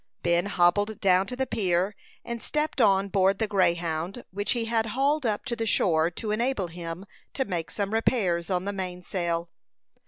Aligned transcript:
Ben 0.23 0.47
hobbled 0.47 0.99
down 0.99 1.27
to 1.27 1.35
the 1.35 1.45
pier, 1.45 1.95
and 2.25 2.41
stepped 2.41 2.81
on 2.81 3.07
board 3.07 3.37
the 3.37 3.45
Greyhound, 3.47 4.23
which 4.31 4.53
he 4.53 4.65
had 4.65 4.87
hauled 4.87 5.27
up 5.27 5.45
to 5.45 5.55
the 5.55 5.67
shore 5.67 6.09
to 6.09 6.31
enable 6.31 6.69
him 6.69 7.05
to 7.35 7.45
make 7.45 7.69
some 7.69 7.93
repairs 7.93 8.49
on 8.49 8.65
the 8.65 8.73
mainsail. 8.73 9.51